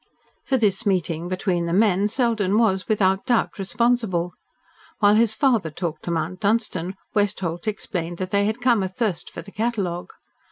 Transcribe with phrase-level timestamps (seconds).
[0.45, 4.33] For this meeting between the men Selden was, without doubt, responsible.
[4.97, 9.43] While his father talked to Mount Dunstan, Westholt explained that they had come athirst for
[9.43, 10.11] the catalogue.